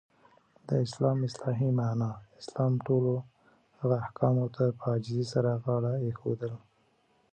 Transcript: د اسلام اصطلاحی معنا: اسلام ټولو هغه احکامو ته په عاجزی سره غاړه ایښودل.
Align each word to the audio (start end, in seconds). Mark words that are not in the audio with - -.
د 0.67 0.69
اسلام 0.85 1.17
اصطلاحی 1.27 1.69
معنا: 1.79 2.11
اسلام 2.41 2.73
ټولو 2.85 3.13
هغه 3.79 3.95
احکامو 4.05 4.45
ته 4.55 4.63
په 4.77 4.83
عاجزی 4.91 5.23
سره 5.33 5.49
غاړه 5.63 5.93
ایښودل. 6.05 6.53